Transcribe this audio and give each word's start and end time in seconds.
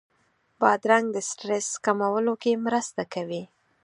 بادرنګ 0.59 1.07
د 1.15 1.17
سټرس 1.29 1.67
کمولو 1.85 2.33
کې 2.41 2.61
مرسته 2.65 3.03
کوي. 3.13 3.43